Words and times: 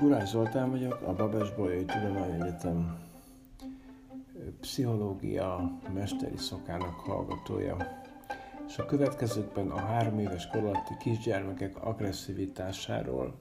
Gulász 0.00 0.30
Zoltán 0.30 0.70
vagyok, 0.70 1.00
a 1.06 1.12
Babes 1.12 1.54
Bolyai 1.54 1.84
Tudományegyetem 1.84 2.98
pszichológia 4.60 5.78
mesteri 5.94 6.36
szokának 6.36 7.00
hallgatója. 7.00 7.76
És 8.68 8.78
a 8.78 8.86
következőkben 8.86 9.70
a 9.70 9.78
három 9.78 10.18
éves 10.18 10.48
kor 10.48 10.64
alatti 10.64 10.94
kisgyermekek 10.98 11.84
agresszivitásáról 11.84 13.40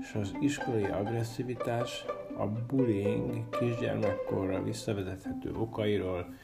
és 0.00 0.14
az 0.14 0.32
iskolai 0.40 0.84
agresszivitás, 0.84 2.04
a 2.38 2.46
bullying 2.46 3.48
kisgyermekkorra 3.48 4.62
visszavezethető 4.62 5.54
okairól 5.54 6.34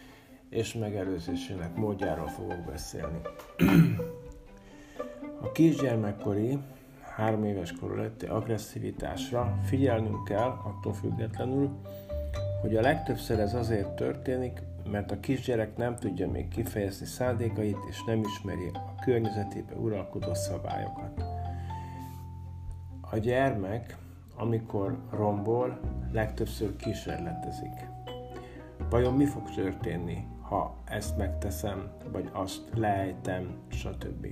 és 0.48 0.74
megelőzésének 0.74 1.76
módjáról 1.76 2.28
fogok 2.28 2.64
beszélni. 2.64 3.20
A 5.42 5.52
kisgyermekkori 5.52 6.58
három 7.16 7.44
éves 7.44 7.72
kor 7.72 7.90
alatti 7.90 8.26
agresszivitásra 8.26 9.58
figyelnünk 9.62 10.24
kell, 10.24 10.48
attól 10.64 10.92
függetlenül, 10.92 11.70
hogy 12.60 12.76
a 12.76 12.80
legtöbbször 12.80 13.38
ez 13.38 13.54
azért 13.54 13.88
történik, 13.88 14.62
mert 14.90 15.10
a 15.10 15.20
kisgyerek 15.20 15.76
nem 15.76 15.96
tudja 15.96 16.30
még 16.30 16.48
kifejezni 16.48 17.06
szándékait, 17.06 17.76
és 17.90 18.04
nem 18.04 18.20
ismeri 18.20 18.70
a 18.74 18.94
környezetébe 19.04 19.74
uralkodó 19.74 20.34
szabályokat. 20.34 21.24
A 23.10 23.16
gyermek, 23.16 23.96
amikor 24.34 24.98
rombol, 25.10 25.80
legtöbbször 26.12 26.76
kísérletezik. 26.76 27.86
Vajon 28.90 29.14
mi 29.14 29.24
fog 29.24 29.50
történni, 29.54 30.26
ha 30.40 30.76
ezt 30.84 31.16
megteszem, 31.16 31.90
vagy 32.12 32.30
azt 32.32 32.62
lejtem, 32.74 33.56
stb. 33.68 34.26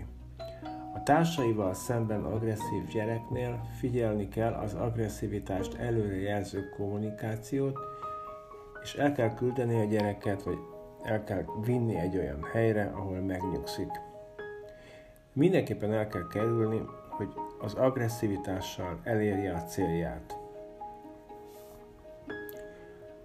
A 0.94 1.02
társaival 1.02 1.74
szemben 1.74 2.24
agresszív 2.24 2.86
gyereknél 2.92 3.64
figyelni 3.78 4.28
kell 4.28 4.52
az 4.52 4.74
agresszivitást 4.74 5.74
előrejelző 5.74 6.68
kommunikációt, 6.76 7.78
és 8.82 8.94
el 8.94 9.12
kell 9.12 9.34
küldeni 9.34 9.80
a 9.80 9.84
gyereket, 9.84 10.42
vagy 10.42 10.58
el 11.02 11.24
kell 11.24 11.44
vinni 11.64 11.96
egy 11.96 12.16
olyan 12.16 12.44
helyre, 12.52 12.92
ahol 12.94 13.18
megnyugszik. 13.18 13.90
Mindenképpen 15.32 15.92
el 15.92 16.08
kell 16.08 16.26
kerülni, 16.26 16.80
hogy 17.08 17.28
az 17.60 17.74
agresszivitással 17.74 18.98
elérje 19.02 19.54
a 19.54 19.62
célját. 19.62 20.36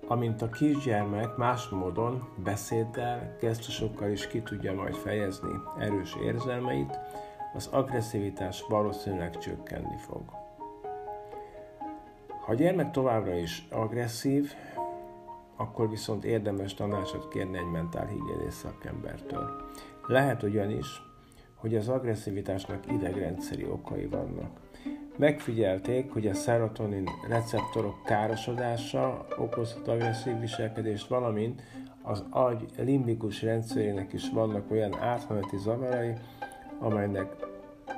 Amint 0.08 0.42
a 0.42 0.50
kisgyermek 0.50 1.36
más 1.36 1.68
módon, 1.68 2.28
beszéddel, 2.44 3.36
gesztusokkal 3.40 4.10
is 4.10 4.28
ki 4.28 4.42
tudja 4.42 4.74
majd 4.74 4.96
fejezni 4.96 5.54
erős 5.80 6.16
érzelmeit, 6.24 7.00
az 7.54 7.68
agresszivitás 7.68 8.66
valószínűleg 8.68 9.38
csökkenni 9.38 9.98
fog. 9.98 10.22
Ha 12.28 12.52
a 12.52 12.56
gyermek 12.56 12.92
továbbra 12.92 13.36
is 13.36 13.68
agresszív, 13.72 14.54
akkor 15.56 15.90
viszont 15.90 16.24
érdemes 16.24 16.74
tanácsot 16.74 17.28
kérni 17.28 17.58
egy 17.58 17.72
mentálhigiénész 17.72 18.56
szakembertől. 18.56 19.70
Lehet 20.08 20.44
ugyanis, 20.44 21.02
hogy 21.56 21.76
az 21.76 21.90
agresszivitásnak 21.90 22.92
idegrendszeri 22.92 23.66
okai 23.66 24.06
vannak. 24.06 24.60
Megfigyelték, 25.18 26.12
hogy 26.12 26.28
a 26.28 26.34
serotonin 26.34 27.10
receptorok 27.28 28.04
károsodása 28.04 29.26
okozhat 29.38 29.88
agresszív 29.88 30.40
viselkedést, 30.40 31.08
valamint 31.08 31.62
az 32.02 32.24
agy 32.30 32.66
limbikus 32.78 33.42
rendszerének 33.42 34.14
is 34.14 34.30
vannak 34.30 34.72
olyan 34.72 35.00
átmeneti 35.00 35.58
zavarai, 35.58 36.14
amelynek 36.80 37.36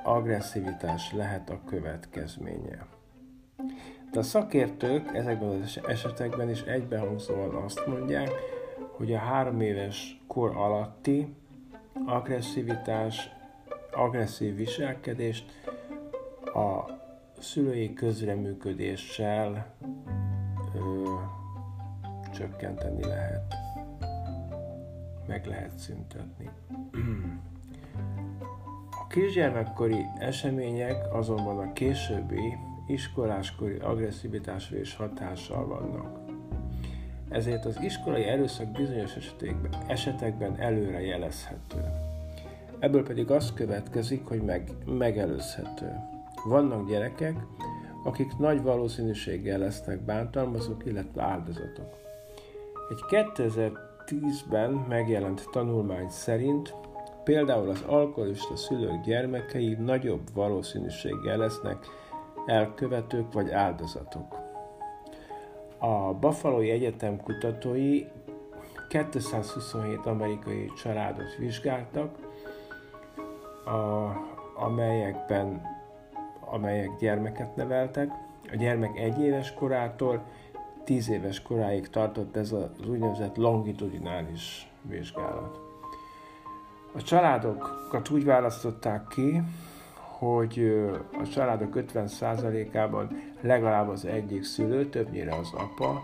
agresszivitás 0.04 1.14
lehet 1.14 1.50
a 1.50 1.60
következménye. 1.66 2.86
De 4.12 4.20
a 4.20 4.24
szakértők 4.24 5.16
ezekben 5.16 5.62
az 5.62 5.80
esetekben 5.88 6.50
is 6.50 6.62
egybehangzóan 6.62 7.56
azt 7.56 7.88
mondják, 7.88 8.30
hogy 8.92 9.14
a 9.14 9.18
három 9.18 9.62
éves 9.62 10.22
kor 10.28 10.56
alatti 10.56 11.36
agresszivitás, 12.06 13.30
agresszív 13.92 14.56
viselkedést 14.56 15.52
a 16.54 17.00
szülői 17.40 17.94
közreműködéssel 17.94 19.76
ö, 20.76 21.04
csökkenteni 22.34 23.04
lehet. 23.04 23.54
Meg 25.28 25.46
lehet 25.46 25.78
szüntetni. 25.78 26.50
Kisgyermekkori 29.12 30.06
események 30.20 31.14
azonban 31.14 31.58
a 31.58 31.74
későbbi 31.74 32.58
iskoláskori 32.88 33.78
agresszivitásra 33.78 34.78
is 34.78 34.96
hatással 34.96 35.68
vannak. 35.68 36.20
Ezért 37.30 37.66
az 37.66 37.82
iskolai 37.82 38.24
erőszak 38.24 38.72
bizonyos 38.72 39.16
esetekben, 39.16 39.72
esetekben 39.88 40.60
előre 40.60 41.02
jelezhető. 41.02 41.84
Ebből 42.80 43.04
pedig 43.04 43.32
az 43.32 43.54
következik, 43.54 44.26
hogy 44.26 44.42
meg, 44.42 44.72
megelőzhető. 44.86 45.92
Vannak 46.46 46.90
gyerekek, 46.90 47.36
akik 48.04 48.38
nagy 48.38 48.62
valószínűséggel 48.62 49.60
lesznek 49.60 50.00
bántalmazók, 50.00 50.86
illetve 50.86 51.24
áldozatok. 51.24 51.98
Egy 52.90 53.26
2010-ben 53.36 54.72
megjelent 54.72 55.48
tanulmány 55.52 56.10
szerint 56.10 56.74
például 57.24 57.70
az 57.70 57.84
alkoholista 57.88 58.56
szülők 58.56 59.02
gyermekei 59.04 59.74
nagyobb 59.80 60.34
valószínűséggel 60.34 61.38
lesznek 61.38 61.86
elkövetők 62.46 63.34
vagy 63.34 63.52
áldozatok. 63.52 64.40
A 65.78 66.14
Buffalo 66.14 66.60
Egyetem 66.60 67.18
kutatói 67.24 68.04
227 68.90 70.06
amerikai 70.06 70.72
családot 70.84 71.36
vizsgáltak, 71.38 72.18
a, 73.66 74.12
amelyekben 74.64 75.62
amelyek 76.40 76.90
gyermeket 77.00 77.56
neveltek. 77.56 78.10
A 78.52 78.56
gyermek 78.56 78.98
egy 78.98 79.22
éves 79.22 79.54
korától 79.54 80.24
10 80.84 81.10
éves 81.10 81.42
koráig 81.42 81.90
tartott 81.90 82.36
ez 82.36 82.52
az 82.52 82.88
úgynevezett 82.88 83.36
longitudinális 83.36 84.72
vizsgálat. 84.82 85.71
A 86.94 87.02
családokat 87.02 88.10
úgy 88.10 88.26
választották 88.26 89.08
ki, 89.08 89.42
hogy 89.96 90.60
a 91.22 91.28
családok 91.28 91.74
50%-ában 91.76 93.22
legalább 93.42 93.90
az 93.90 94.06
egyik 94.06 94.44
szülő, 94.44 94.90
többnyire 94.90 95.36
az 95.36 95.54
apa, 95.54 96.02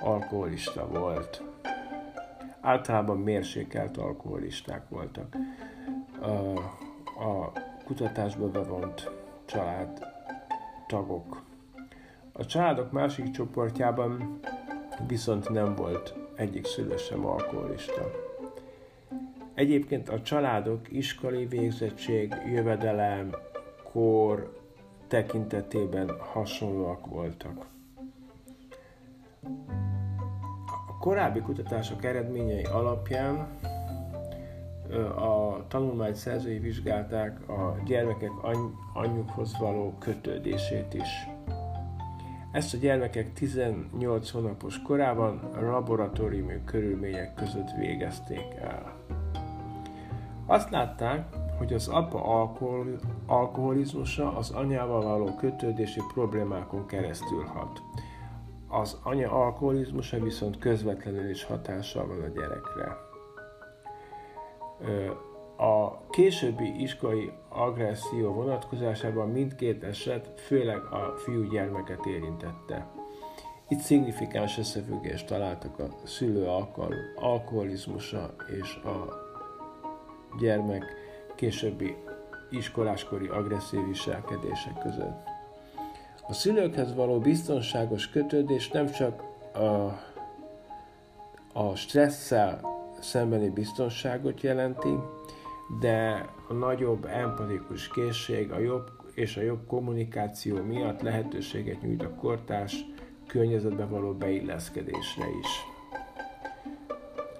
alkoholista 0.00 0.88
volt. 0.88 1.42
Általában 2.60 3.18
mérsékelt 3.18 3.96
alkoholisták 3.96 4.88
voltak. 4.88 5.36
A, 6.20 6.58
a 7.24 7.52
kutatásba 7.84 8.48
bevont 8.48 9.10
család 9.44 10.06
tagok. 10.86 11.42
A 12.32 12.46
családok 12.46 12.92
másik 12.92 13.30
csoportjában 13.30 14.40
viszont 15.06 15.48
nem 15.48 15.74
volt 15.74 16.14
egyik 16.34 16.66
szülő 16.66 16.96
sem 16.96 17.26
alkoholista. 17.26 18.29
Egyébként 19.60 20.08
a 20.08 20.22
családok 20.22 20.92
iskolai 20.92 21.46
végzettség, 21.46 22.34
jövedelem, 22.46 23.30
kor 23.92 24.60
tekintetében 25.08 26.10
hasonlóak 26.18 27.06
voltak. 27.06 27.66
A 30.88 30.98
korábbi 31.00 31.40
kutatások 31.40 32.04
eredményei 32.04 32.62
alapján 32.62 33.58
a 35.16 35.66
tanulmány 35.68 36.14
szerzői 36.14 36.58
vizsgálták 36.58 37.48
a 37.48 37.76
gyermekek 37.86 38.32
anyjukhoz 38.94 39.58
való 39.58 39.94
kötődését 39.98 40.94
is. 40.94 41.28
Ezt 42.52 42.74
a 42.74 42.78
gyermekek 42.78 43.32
18 43.32 44.30
hónapos 44.30 44.82
korában 44.82 45.50
laboratóriumi 45.60 46.64
körülmények 46.64 47.34
között 47.34 47.70
végezték 47.78 48.54
el. 48.60 48.99
Azt 50.50 50.70
látták, 50.70 51.24
hogy 51.58 51.72
az 51.72 51.88
apa 51.88 52.24
alkohol, 52.24 52.86
alkoholizmusa 53.26 54.36
az 54.36 54.50
anyával 54.50 55.02
való 55.02 55.34
kötődési 55.34 56.00
problémákon 56.12 56.86
keresztül 56.86 57.44
hat. 57.44 57.82
Az 58.68 58.98
anya 59.02 59.30
alkoholizmusa 59.30 60.20
viszont 60.20 60.58
közvetlenül 60.58 61.30
is 61.30 61.44
hatással 61.44 62.06
van 62.06 62.20
a 62.20 62.28
gyerekre. 62.28 62.96
A 65.56 66.06
későbbi 66.08 66.82
iskolai 66.82 67.32
agresszió 67.48 68.32
vonatkozásában 68.32 69.28
mindkét 69.28 69.84
eset 69.84 70.40
főleg 70.40 70.78
a 70.78 71.14
fiúgyermeket 71.16 72.06
érintette. 72.06 72.86
Itt 73.68 73.80
szignifikáns 73.80 74.58
összefüggést 74.58 75.26
találtak 75.26 75.78
a 75.78 75.88
szülő 76.04 76.46
alkoholizmusa 77.16 78.34
és 78.60 78.74
a 78.74 79.28
gyermek 80.38 80.84
későbbi 81.34 81.96
iskoláskori 82.50 83.26
agresszív 83.26 83.86
viselkedések 83.86 84.78
között. 84.82 85.28
A 86.28 86.32
szülőkhez 86.32 86.94
való 86.94 87.18
biztonságos 87.18 88.10
kötődés 88.10 88.68
nem 88.68 88.90
csak 88.90 89.22
a, 89.54 89.98
a 91.52 91.74
stresszel 91.74 92.60
szembeni 93.00 93.48
biztonságot 93.48 94.40
jelenti, 94.40 94.94
de 95.80 96.28
a 96.48 96.52
nagyobb 96.52 97.04
empatikus 97.04 97.88
készség, 97.88 98.50
a 98.50 98.58
jobb 98.58 98.90
és 99.14 99.36
a 99.36 99.40
jobb 99.40 99.66
kommunikáció 99.66 100.62
miatt 100.62 101.00
lehetőséget 101.00 101.82
nyújt 101.82 102.02
a 102.02 102.14
kortárs 102.14 102.84
környezetbe 103.26 103.84
való 103.84 104.12
beilleszkedésre 104.12 105.24
is. 105.40 105.69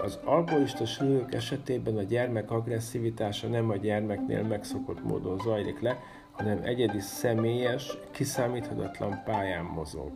Az 0.03 0.19
alkoholista 0.25 0.87
szülők 0.87 1.35
esetében 1.35 1.97
a 1.97 2.03
gyermek 2.03 2.51
agresszivitása 2.51 3.49
nem 3.49 3.71
a 3.71 3.77
gyermeknél 3.77 4.43
megszokott 4.43 5.05
módon 5.05 5.39
zajlik 5.39 5.81
le, 5.81 5.99
hanem 6.31 6.61
egyedi 6.63 7.01
személyes, 7.01 7.99
kiszámíthatatlan 8.11 9.23
pályán 9.25 9.65
mozog. 9.65 10.13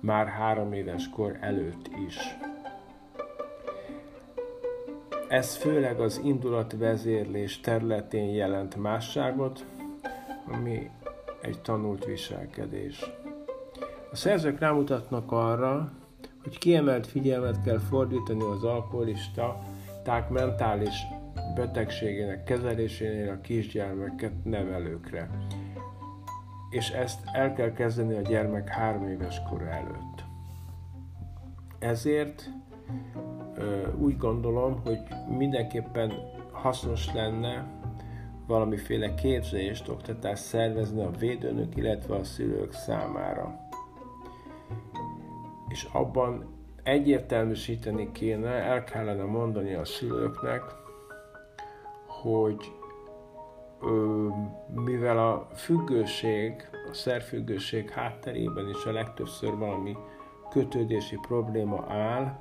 Már 0.00 0.26
három 0.26 0.72
éves 0.72 1.08
kor 1.08 1.36
előtt 1.40 1.90
is. 2.06 2.16
Ez 5.28 5.56
főleg 5.56 6.00
az 6.00 6.20
indulatvezérlés 6.24 7.60
területén 7.60 8.28
jelent 8.28 8.76
másságot, 8.76 9.64
ami 10.46 10.90
egy 11.40 11.60
tanult 11.60 12.04
viselkedés. 12.04 13.10
A 14.12 14.16
szerzők 14.16 14.58
rámutatnak 14.58 15.32
arra, 15.32 15.92
hogy 16.42 16.58
kiemelt 16.58 17.06
figyelmet 17.06 17.62
kell 17.62 17.78
fordítani 17.78 18.42
az 18.42 18.64
alkoholisták 18.64 20.28
mentális 20.28 21.06
betegségének 21.54 22.44
kezelésénél 22.44 23.30
a 23.30 23.40
kisgyermeket 23.40 24.44
nevelőkre. 24.44 25.30
És 26.70 26.90
ezt 26.90 27.20
el 27.32 27.52
kell 27.52 27.72
kezdeni 27.72 28.14
a 28.14 28.20
gyermek 28.20 28.68
három 28.68 29.08
éves 29.08 29.42
kora 29.50 29.68
előtt. 29.68 30.24
Ezért 31.78 32.50
úgy 33.98 34.16
gondolom, 34.16 34.80
hogy 34.84 34.98
mindenképpen 35.38 36.12
hasznos 36.52 37.12
lenne 37.12 37.66
valamiféle 38.46 39.14
képzést, 39.14 39.88
oktatást 39.88 40.42
szervezni 40.42 41.02
a 41.02 41.10
védőnök, 41.10 41.76
illetve 41.76 42.14
a 42.14 42.24
szülők 42.24 42.72
számára. 42.72 43.69
És 45.70 45.88
abban 45.92 46.58
egyértelműsíteni 46.82 48.12
kéne, 48.12 48.50
el 48.50 48.84
kellene 48.84 49.24
mondani 49.24 49.74
a 49.74 49.84
szülőknek, 49.84 50.62
hogy 52.06 52.72
ö, 53.80 54.28
mivel 54.74 55.18
a 55.18 55.48
függőség, 55.54 56.68
a 56.90 56.94
szerfüggőség 56.94 57.90
hátterében 57.90 58.68
is 58.68 58.84
a 58.84 58.92
legtöbbször 58.92 59.56
valami 59.56 59.96
kötődési 60.50 61.16
probléma 61.16 61.84
áll, 61.88 62.38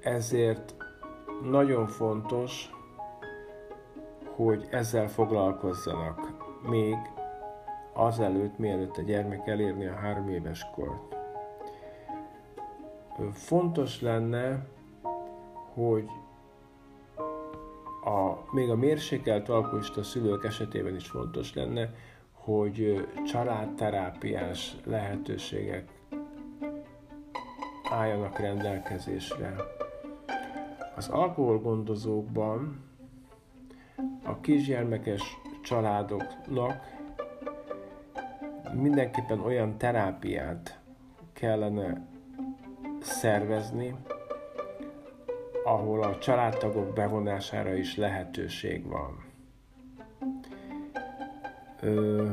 ezért 0.00 0.74
nagyon 1.42 1.86
fontos, 1.86 2.70
hogy 4.34 4.66
ezzel 4.70 5.08
foglalkozzanak. 5.08 6.20
Még 6.68 6.96
azelőtt, 7.98 8.58
mielőtt 8.58 8.96
a 8.96 9.02
gyermek 9.02 9.46
elérni 9.46 9.86
a 9.86 9.94
három 9.94 10.28
éves 10.28 10.66
kort. 10.74 11.16
Fontos 13.32 14.00
lenne, 14.00 14.66
hogy 15.74 16.08
a, 18.04 18.32
még 18.50 18.70
a 18.70 18.76
mérsékelt 18.76 19.48
alkoholista 19.48 20.02
szülők 20.02 20.44
esetében 20.44 20.94
is 20.94 21.08
fontos 21.08 21.54
lenne, 21.54 21.90
hogy 22.32 23.06
családterápiás 23.26 24.76
lehetőségek 24.84 25.88
álljanak 27.90 28.38
rendelkezésre. 28.38 29.54
Az 30.96 31.08
alkoholgondozókban 31.08 32.84
a 34.24 34.40
kisgyermekes 34.40 35.22
családoknak 35.62 36.96
mindenképpen 38.74 39.40
olyan 39.40 39.78
terápiát 39.78 40.78
kellene 41.32 42.06
szervezni, 43.00 43.94
ahol 45.64 46.02
a 46.02 46.18
családtagok 46.18 46.94
bevonására 46.94 47.74
is 47.74 47.96
lehetőség 47.96 48.86
van. 48.86 49.24
Ö, 51.80 52.30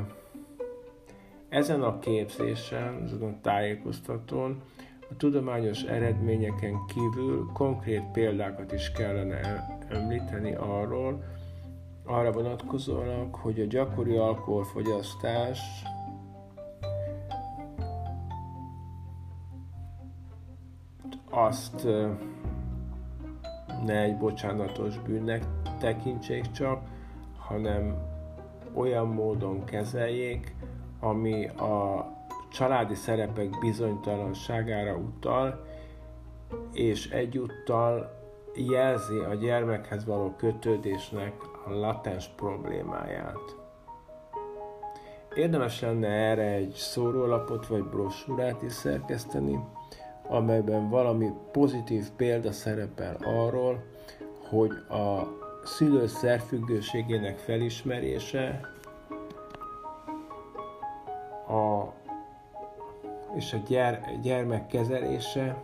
ezen 1.50 1.82
a 1.82 2.00
képzésen, 2.00 3.04
ezen 3.04 3.22
a 3.22 3.42
tájékoztatón 3.42 4.62
a 5.10 5.16
tudományos 5.18 5.84
eredményeken 5.84 6.86
kívül 6.86 7.50
konkrét 7.54 8.04
példákat 8.12 8.72
is 8.72 8.92
kellene 8.92 9.68
említeni 9.90 10.56
arról, 10.56 11.24
arra 12.06 12.32
vonatkozólag, 12.32 13.36
hogy 13.36 13.60
a 13.60 13.66
gyakori 13.66 14.16
alkoholfogyasztás 14.16 15.60
azt 21.36 21.88
ne 23.86 24.02
egy 24.02 24.18
bocsánatos 24.18 25.00
bűnnek 25.00 25.44
tekintsék 25.80 26.52
csak, 26.52 26.82
hanem 27.38 27.96
olyan 28.74 29.08
módon 29.08 29.64
kezeljék, 29.64 30.56
ami 31.00 31.48
a 31.48 32.08
családi 32.52 32.96
szerepek 32.96 33.60
bizonytalanságára 33.60 34.96
utal, 34.96 35.66
és 36.74 37.10
egyúttal 37.10 38.12
jelzi 38.56 39.18
a 39.18 39.34
gyermekhez 39.34 40.06
való 40.06 40.34
kötődésnek 40.38 41.34
a 41.66 41.70
latens 41.70 42.28
problémáját. 42.28 43.56
Érdemes 45.36 45.82
lenne 45.82 46.08
erre 46.08 46.52
egy 46.52 46.74
szórólapot 46.74 47.68
vagy 47.68 47.84
brosúrát 47.84 48.62
is 48.62 48.72
szerkeszteni, 48.72 49.60
amelyben 50.28 50.90
valami 50.90 51.32
pozitív 51.52 52.10
példa 52.16 52.52
szerepel 52.52 53.18
arról, 53.24 53.84
hogy 54.50 54.72
a 54.72 55.28
szülő 55.64 56.08
szerfüggőségének 56.08 57.38
felismerése 57.38 58.62
a, 61.48 61.94
és 63.36 63.54
a 63.54 63.58
gyere, 63.68 64.20
gyermek 64.22 64.68
kezelése 64.68 65.64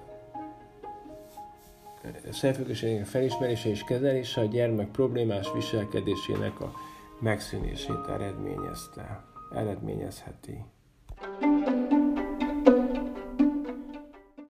szerfüggőségének 2.31 3.05
felismerése 3.05 3.69
és 3.69 3.83
kezelése 3.83 4.41
a 4.41 4.45
gyermek 4.45 4.88
problémás 4.88 5.51
viselkedésének 5.53 6.59
a 6.59 6.71
megszűnését 7.19 8.07
eredményezte, 8.09 9.24
eredményezheti. 9.55 10.63
thank 11.39 11.67
you 11.67 11.70